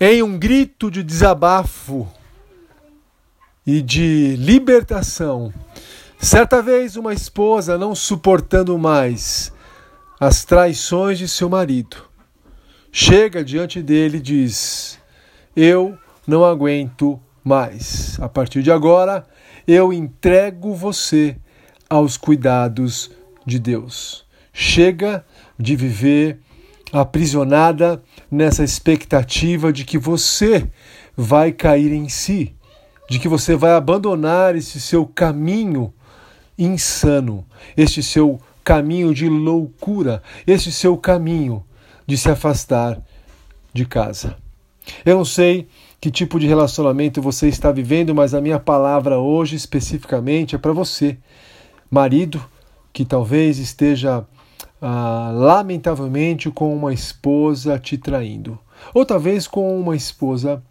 em 0.00 0.22
um 0.22 0.38
grito 0.38 0.90
de 0.90 1.02
desabafo 1.02 2.06
e 3.66 3.80
de 3.80 4.36
libertação. 4.36 5.52
Certa 6.18 6.62
vez, 6.62 6.96
uma 6.96 7.12
esposa, 7.12 7.78
não 7.78 7.94
suportando 7.94 8.78
mais 8.78 9.52
as 10.20 10.44
traições 10.44 11.18
de 11.18 11.28
seu 11.28 11.48
marido, 11.48 11.96
chega 12.90 13.44
diante 13.44 13.82
dele 13.82 14.18
e 14.18 14.20
diz: 14.22 14.98
Eu 15.54 15.98
não 16.26 16.44
aguento 16.44 17.20
mais. 17.44 18.18
A 18.20 18.28
partir 18.28 18.62
de 18.62 18.70
agora, 18.70 19.26
eu 19.66 19.92
entrego 19.92 20.74
você 20.74 21.36
aos 21.88 22.16
cuidados 22.16 23.10
de 23.44 23.58
Deus. 23.58 24.24
Chega 24.52 25.24
de 25.58 25.76
viver 25.76 26.40
aprisionada 27.00 28.02
nessa 28.30 28.64
expectativa 28.64 29.72
de 29.72 29.84
que 29.84 29.98
você 29.98 30.68
vai 31.16 31.52
cair 31.52 31.92
em 31.92 32.08
si, 32.08 32.54
de 33.08 33.18
que 33.18 33.28
você 33.28 33.54
vai 33.56 33.72
abandonar 33.72 34.56
esse 34.56 34.80
seu 34.80 35.06
caminho 35.06 35.92
insano, 36.58 37.44
este 37.76 38.02
seu 38.02 38.40
caminho 38.64 39.14
de 39.14 39.28
loucura, 39.28 40.22
este 40.46 40.72
seu 40.72 40.96
caminho 40.96 41.64
de 42.06 42.16
se 42.16 42.30
afastar 42.30 43.00
de 43.72 43.84
casa. 43.84 44.36
Eu 45.04 45.16
não 45.16 45.24
sei 45.24 45.68
que 46.00 46.10
tipo 46.10 46.38
de 46.38 46.46
relacionamento 46.46 47.20
você 47.20 47.48
está 47.48 47.72
vivendo, 47.72 48.14
mas 48.14 48.34
a 48.34 48.40
minha 48.40 48.58
palavra 48.58 49.18
hoje 49.18 49.56
especificamente 49.56 50.54
é 50.54 50.58
para 50.58 50.72
você, 50.72 51.18
marido, 51.90 52.42
que 52.92 53.04
talvez 53.04 53.58
esteja 53.58 54.24
ah, 54.80 55.30
lamentavelmente 55.34 56.50
com 56.50 56.74
uma 56.74 56.92
esposa 56.92 57.78
te 57.78 57.96
traindo, 57.96 58.58
ou 58.92 59.04
talvez 59.04 59.46
com 59.46 59.78
uma 59.78 59.96
esposa 59.96 60.62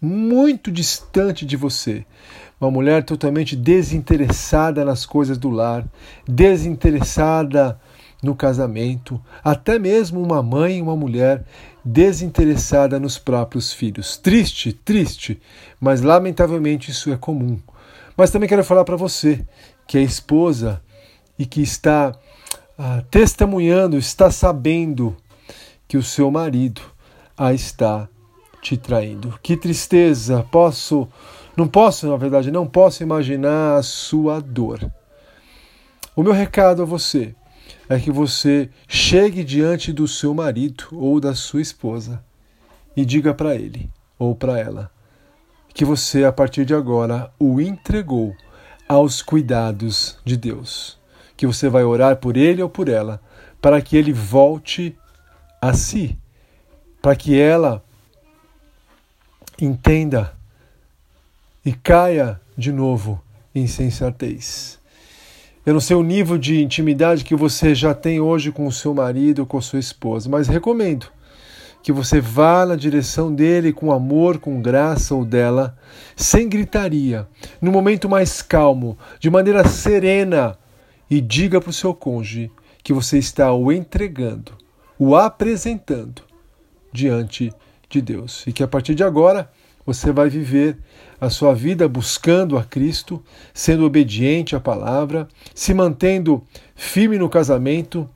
muito 0.00 0.70
distante 0.70 1.44
de 1.44 1.56
você, 1.56 2.04
uma 2.60 2.70
mulher 2.70 3.04
totalmente 3.04 3.54
desinteressada 3.54 4.84
nas 4.84 5.06
coisas 5.06 5.38
do 5.38 5.50
lar, 5.50 5.84
desinteressada 6.26 7.78
no 8.22 8.34
casamento, 8.34 9.20
até 9.42 9.78
mesmo 9.78 10.22
uma 10.22 10.42
mãe, 10.42 10.80
uma 10.82 10.96
mulher 10.96 11.44
desinteressada 11.84 13.00
nos 13.00 13.18
próprios 13.18 13.72
filhos. 13.72 14.16
Triste, 14.16 14.72
triste, 14.72 15.40
mas 15.80 16.02
lamentavelmente 16.02 16.90
isso 16.90 17.10
é 17.12 17.16
comum. 17.16 17.58
Mas 18.16 18.30
também 18.30 18.48
quero 18.48 18.64
falar 18.64 18.84
para 18.84 18.96
você 18.96 19.44
que 19.86 19.96
é 19.96 20.02
esposa 20.02 20.82
e 21.38 21.46
que 21.46 21.62
está 21.62 22.14
ah, 22.82 23.04
testemunhando, 23.10 23.98
está 23.98 24.30
sabendo 24.30 25.14
que 25.86 25.98
o 25.98 26.02
seu 26.02 26.30
marido 26.30 26.80
a 27.36 27.52
está 27.52 28.08
te 28.62 28.74
traindo. 28.74 29.38
Que 29.42 29.54
tristeza! 29.54 30.42
Posso, 30.50 31.06
não 31.54 31.68
posso, 31.68 32.08
na 32.08 32.16
verdade, 32.16 32.50
não 32.50 32.66
posso 32.66 33.02
imaginar 33.02 33.76
a 33.76 33.82
sua 33.82 34.40
dor. 34.40 34.90
O 36.16 36.22
meu 36.22 36.32
recado 36.32 36.80
a 36.80 36.86
você 36.86 37.34
é 37.86 37.98
que 37.98 38.10
você 38.10 38.70
chegue 38.88 39.44
diante 39.44 39.92
do 39.92 40.08
seu 40.08 40.32
marido 40.32 40.84
ou 40.92 41.20
da 41.20 41.34
sua 41.34 41.60
esposa 41.60 42.24
e 42.96 43.04
diga 43.04 43.34
para 43.34 43.54
ele 43.54 43.90
ou 44.18 44.34
para 44.34 44.58
ela 44.58 44.90
que 45.74 45.84
você, 45.84 46.24
a 46.24 46.32
partir 46.32 46.64
de 46.64 46.74
agora, 46.74 47.30
o 47.38 47.60
entregou 47.60 48.34
aos 48.88 49.20
cuidados 49.20 50.18
de 50.24 50.38
Deus 50.38 50.99
que 51.40 51.46
você 51.46 51.70
vai 51.70 51.84
orar 51.84 52.16
por 52.16 52.36
ele 52.36 52.62
ou 52.62 52.68
por 52.68 52.86
ela, 52.86 53.18
para 53.62 53.80
que 53.80 53.96
ele 53.96 54.12
volte 54.12 54.94
a 55.58 55.72
si, 55.72 56.18
para 57.00 57.16
que 57.16 57.40
ela 57.40 57.82
entenda 59.58 60.34
e 61.64 61.72
caia 61.72 62.38
de 62.58 62.70
novo 62.70 63.22
em 63.54 63.66
sensatez. 63.66 64.78
Eu 65.64 65.72
não 65.72 65.80
sei 65.80 65.96
o 65.96 66.02
nível 66.02 66.36
de 66.36 66.62
intimidade 66.62 67.24
que 67.24 67.34
você 67.34 67.74
já 67.74 67.94
tem 67.94 68.20
hoje 68.20 68.52
com 68.52 68.66
o 68.66 68.72
seu 68.72 68.92
marido 68.92 69.38
ou 69.38 69.46
com 69.46 69.56
a 69.56 69.62
sua 69.62 69.78
esposa, 69.78 70.28
mas 70.28 70.46
recomendo 70.46 71.06
que 71.82 71.90
você 71.90 72.20
vá 72.20 72.66
na 72.66 72.76
direção 72.76 73.34
dele 73.34 73.72
com 73.72 73.90
amor, 73.90 74.36
com 74.40 74.60
graça 74.60 75.14
ou 75.14 75.24
dela, 75.24 75.74
sem 76.14 76.50
gritaria, 76.50 77.26
no 77.62 77.72
momento 77.72 78.10
mais 78.10 78.42
calmo, 78.42 78.98
de 79.18 79.30
maneira 79.30 79.66
serena, 79.66 80.58
e 81.10 81.20
diga 81.20 81.60
para 81.60 81.70
o 81.70 81.72
seu 81.72 81.92
cônjuge 81.92 82.50
que 82.82 82.92
você 82.92 83.18
está 83.18 83.52
o 83.52 83.72
entregando, 83.72 84.56
o 84.98 85.16
apresentando 85.16 86.22
diante 86.92 87.52
de 87.88 88.00
Deus 88.00 88.46
e 88.46 88.52
que 88.52 88.62
a 88.62 88.68
partir 88.68 88.94
de 88.94 89.02
agora 89.02 89.50
você 89.84 90.12
vai 90.12 90.28
viver 90.28 90.78
a 91.20 91.28
sua 91.28 91.54
vida 91.54 91.88
buscando 91.88 92.56
a 92.56 92.62
Cristo, 92.62 93.22
sendo 93.52 93.84
obediente 93.84 94.54
à 94.54 94.60
palavra, 94.60 95.26
se 95.54 95.74
mantendo 95.74 96.42
firme 96.76 97.18
no 97.18 97.28
casamento. 97.28 98.08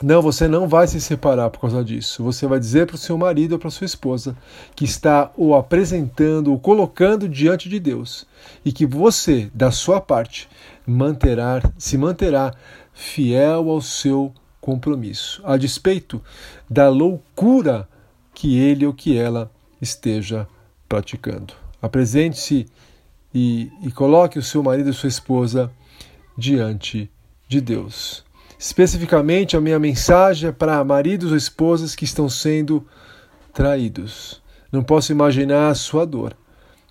Não, 0.00 0.22
você 0.22 0.48
não 0.48 0.66
vai 0.66 0.86
se 0.86 1.00
separar 1.00 1.50
por 1.50 1.60
causa 1.60 1.84
disso. 1.84 2.24
Você 2.24 2.46
vai 2.46 2.58
dizer 2.58 2.86
para 2.86 2.94
o 2.94 2.98
seu 2.98 3.16
marido 3.18 3.52
ou 3.52 3.58
para 3.58 3.70
sua 3.70 3.84
esposa 3.84 4.36
que 4.74 4.84
está 4.84 5.30
o 5.36 5.54
apresentando, 5.54 6.52
o 6.52 6.58
colocando 6.58 7.28
diante 7.28 7.68
de 7.68 7.78
Deus 7.78 8.26
e 8.64 8.72
que 8.72 8.86
você, 8.86 9.50
da 9.54 9.70
sua 9.70 10.00
parte, 10.00 10.48
manterá, 10.86 11.62
se 11.78 11.96
manterá 11.96 12.52
fiel 12.92 13.70
ao 13.70 13.80
seu 13.80 14.32
compromisso, 14.60 15.40
a 15.44 15.56
despeito 15.56 16.22
da 16.70 16.88
loucura 16.88 17.88
que 18.34 18.58
ele 18.58 18.86
ou 18.86 18.92
que 18.92 19.16
ela 19.16 19.50
esteja 19.80 20.48
praticando. 20.88 21.54
Apresente-se 21.80 22.66
e, 23.34 23.70
e 23.82 23.90
coloque 23.90 24.38
o 24.38 24.42
seu 24.42 24.62
marido 24.62 24.90
e 24.90 24.94
sua 24.94 25.08
esposa 25.08 25.70
diante 26.36 27.10
de 27.48 27.60
Deus. 27.60 28.24
Especificamente, 28.62 29.56
a 29.56 29.60
minha 29.60 29.76
mensagem 29.76 30.48
é 30.48 30.52
para 30.52 30.84
maridos 30.84 31.32
ou 31.32 31.36
esposas 31.36 31.96
que 31.96 32.04
estão 32.04 32.28
sendo 32.28 32.86
traídos. 33.52 34.40
Não 34.70 34.84
posso 34.84 35.10
imaginar 35.10 35.68
a 35.68 35.74
sua 35.74 36.06
dor, 36.06 36.36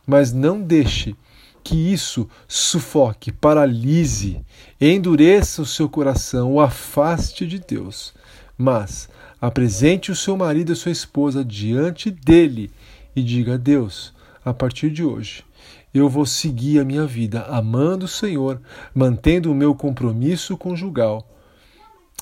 mas 0.05 0.33
não 0.33 0.61
deixe 0.61 1.15
que 1.63 1.93
isso 1.93 2.27
sufoque, 2.45 3.31
paralise, 3.31 4.41
endureça 4.81 5.61
o 5.61 5.65
seu 5.65 5.87
coração, 5.87 6.55
o 6.55 6.59
afaste 6.59 7.47
de 7.47 7.57
Deus. 7.57 8.13
Mas 8.57 9.07
apresente 9.39 10.11
o 10.11 10.15
seu 10.15 10.35
marido 10.35 10.73
e 10.73 10.75
sua 10.75 10.91
esposa 10.91 11.41
diante 11.41 12.11
dele 12.11 12.69
e 13.15 13.23
diga: 13.23 13.57
Deus, 13.57 14.13
a 14.43 14.53
partir 14.53 14.89
de 14.89 15.05
hoje, 15.05 15.45
eu 15.93 16.09
vou 16.09 16.25
seguir 16.25 16.81
a 16.81 16.85
minha 16.85 17.07
vida 17.07 17.43
amando 17.43 18.03
o 18.03 18.09
Senhor, 18.09 18.61
mantendo 18.93 19.49
o 19.49 19.55
meu 19.55 19.73
compromisso 19.73 20.57
conjugal 20.57 21.25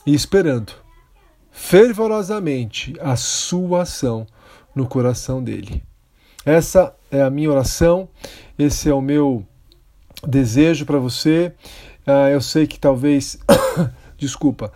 e 0.06 0.14
esperando 0.14 0.74
fervorosamente 1.52 2.96
a 3.02 3.16
sua 3.16 3.82
ação 3.82 4.26
no 4.74 4.88
coração 4.88 5.44
dele. 5.44 5.84
Essa 6.46 6.96
é 7.12 7.22
a 7.22 7.30
minha 7.30 7.52
oração, 7.52 8.08
esse 8.58 8.90
é 8.90 8.94
o 8.94 9.02
meu 9.02 9.46
desejo 10.26 10.86
para 10.86 10.98
você. 10.98 11.54
Uh, 12.08 12.30
eu 12.32 12.42
sei 12.42 12.66
que 12.66 12.80
talvez, 12.80 13.38
desculpa, 14.18 14.72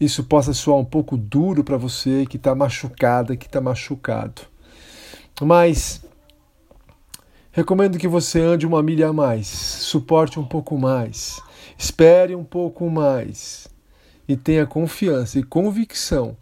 isso 0.00 0.24
possa 0.24 0.52
soar 0.52 0.78
um 0.78 0.84
pouco 0.84 1.16
duro 1.16 1.62
para 1.62 1.76
você 1.76 2.26
que 2.26 2.36
está 2.36 2.54
machucada, 2.54 3.36
que 3.36 3.46
está 3.46 3.60
machucado. 3.60 4.42
Mas 5.40 6.02
recomendo 7.52 7.98
que 7.98 8.08
você 8.08 8.40
ande 8.40 8.66
uma 8.66 8.82
milha 8.82 9.08
a 9.08 9.12
mais, 9.12 9.46
suporte 9.46 10.40
um 10.40 10.44
pouco 10.44 10.78
mais, 10.78 11.40
espere 11.78 12.34
um 12.34 12.44
pouco 12.44 12.88
mais 12.90 13.68
e 14.32 14.36
tenha 14.36 14.66
confiança 14.66 15.38
e 15.38 15.42
convicção 15.42 16.36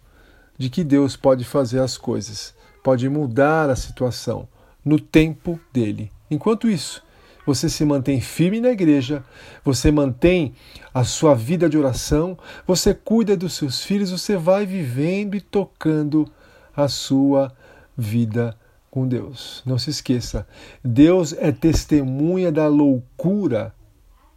de 0.56 0.71
que 0.71 0.84
Deus 0.84 1.17
pode 1.17 1.45
fazer 1.45 1.81
as 1.81 1.99
coisas, 1.99 2.55
pode 2.84 3.09
mudar 3.09 3.69
a 3.69 3.75
situação 3.75 4.48
no 4.84 4.98
tempo 4.98 5.59
dele. 5.72 6.13
Enquanto 6.31 6.71
isso, 6.71 7.03
você 7.45 7.69
se 7.69 7.84
mantém 7.84 8.21
firme 8.21 8.60
na 8.60 8.71
igreja, 8.71 9.25
você 9.65 9.91
mantém 9.91 10.54
a 10.95 11.03
sua 11.03 11.34
vida 11.34 11.69
de 11.69 11.77
oração, 11.77 12.39
você 12.65 12.95
cuida 12.95 13.37
dos 13.37 13.54
seus 13.54 13.83
filhos, 13.83 14.13
você 14.13 14.37
vai 14.37 14.65
vivendo 14.65 15.34
e 15.34 15.41
tocando 15.41 16.31
a 16.77 16.87
sua 16.87 17.53
vida 17.97 18.57
com 18.89 19.09
Deus. 19.09 19.63
Não 19.66 19.78
se 19.78 19.91
esqueça, 19.91 20.47
Deus 20.84 21.33
é 21.33 21.51
testemunha 21.51 22.53
da 22.53 22.69
loucura 22.69 23.75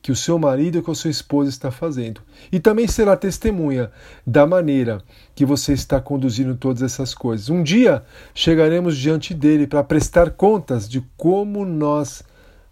que 0.03 0.11
o 0.11 0.15
seu 0.15 0.37
marido 0.37 0.77
e 0.77 0.81
que 0.83 0.91
a 0.91 0.93
sua 0.93 1.09
esposa 1.09 1.49
está 1.49 1.71
fazendo. 1.71 2.21
E 2.51 2.59
também 2.59 2.85
será 2.87 3.15
testemunha 3.15 3.89
da 4.27 4.45
maneira 4.45 5.01
que 5.33 5.45
você 5.45 5.71
está 5.71 6.01
conduzindo 6.01 6.55
todas 6.55 6.83
essas 6.83 7.15
coisas. 7.15 7.49
Um 7.49 7.63
dia 7.63 8.03
chegaremos 8.35 8.97
diante 8.97 9.33
dele 9.33 9.65
para 9.65 9.81
prestar 9.81 10.31
contas 10.31 10.89
de 10.89 11.01
como 11.15 11.65
nós 11.65 12.21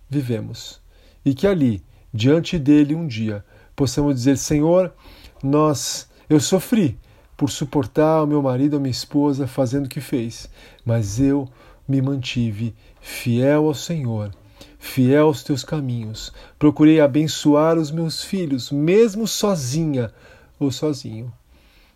vivemos. 0.09 0.81
E 1.23 1.33
que 1.33 1.47
ali, 1.47 1.81
diante 2.13 2.59
dele 2.59 2.93
um 2.93 3.07
dia, 3.07 3.45
possamos 3.77 4.13
dizer: 4.13 4.37
Senhor, 4.37 4.93
nós 5.41 6.09
eu 6.29 6.39
sofri 6.39 6.99
por 7.37 7.49
suportar 7.49 8.23
o 8.23 8.27
meu 8.27 8.41
marido 8.41 8.73
ou 8.73 8.79
minha 8.81 8.91
esposa 8.91 9.47
fazendo 9.47 9.85
o 9.85 9.89
que 9.89 10.01
fez, 10.01 10.49
mas 10.85 11.17
eu 11.17 11.47
me 11.87 12.01
mantive 12.01 12.75
fiel 12.99 13.67
ao 13.67 13.73
Senhor, 13.73 14.31
fiel 14.79 15.27
aos 15.27 15.43
teus 15.43 15.63
caminhos. 15.63 16.33
Procurei 16.57 16.99
abençoar 16.99 17.77
os 17.77 17.91
meus 17.91 18.23
filhos, 18.23 18.71
mesmo 18.71 19.27
sozinha 19.27 20.11
ou 20.59 20.71
sozinho. 20.71 21.31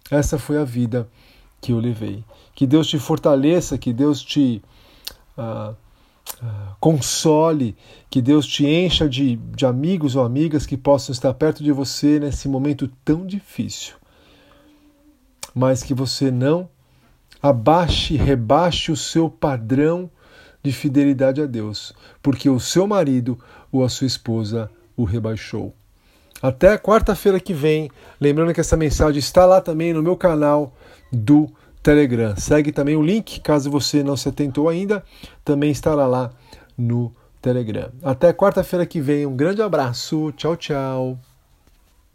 Essa 0.10 0.38
foi 0.38 0.58
a 0.58 0.64
vida 0.64 1.08
que 1.62 1.72
eu 1.72 1.80
levei. 1.80 2.24
Que 2.54 2.68
Deus 2.68 2.88
te 2.88 3.00
fortaleça, 3.00 3.78
que 3.78 3.92
Deus 3.92 4.22
te 4.22 4.62
ah, 5.38 5.74
ah, 6.42 6.76
console, 6.80 7.76
que 8.10 8.22
Deus 8.22 8.46
te 8.46 8.66
encha 8.66 9.10
de, 9.10 9.36
de 9.36 9.66
amigos 9.66 10.16
ou 10.16 10.24
amigas 10.24 10.66
que 10.66 10.78
possam 10.78 11.14
estar 11.14 11.34
perto 11.34 11.64
de 11.64 11.72
você 11.72 12.20
nesse 12.20 12.48
momento 12.48 12.88
tão 13.04 13.26
difícil. 13.26 13.96
Mas 15.54 15.82
que 15.82 15.94
você 15.94 16.30
não 16.30 16.70
abaixe, 17.42 18.16
rebaixe 18.16 18.92
o 18.92 18.98
seu 18.98 19.30
padrão 19.30 20.10
de 20.66 20.72
fidelidade 20.72 21.42
a 21.42 21.46
Deus, 21.46 21.94
porque 22.24 22.50
o 22.50 22.60
seu 22.60 22.88
marido 22.88 23.38
ou 23.72 23.84
a 23.84 23.90
sua 23.90 24.08
esposa 24.08 24.70
o 24.98 25.04
rebaixou. 25.04 25.76
Até 26.42 26.76
quarta-feira 26.78 27.40
que 27.40 27.54
vem. 27.54 27.90
Lembrando 28.20 28.54
que 28.54 28.60
essa 28.60 28.76
mensagem 28.76 29.20
está 29.20 29.46
lá 29.46 29.62
também 29.62 29.94
no 29.94 30.02
meu 30.02 30.18
canal 30.18 30.74
do 31.12 31.48
Telegram. 31.84 32.36
Segue 32.36 32.72
também 32.72 32.96
o 32.96 33.02
link, 33.02 33.40
caso 33.42 33.70
você 33.70 34.04
não 34.04 34.18
se 34.18 34.28
atentou 34.28 34.68
ainda, 34.68 35.04
também 35.44 35.70
estará 35.70 36.08
lá 36.08 36.32
no 36.76 37.14
Telegram. 37.42 37.92
Até 38.02 38.34
quarta-feira 38.34 38.86
que 38.86 39.00
vem. 39.00 39.26
Um 39.26 39.36
grande 39.36 39.62
abraço. 39.62 40.32
Tchau, 40.36 40.56
tchau. 40.56 41.20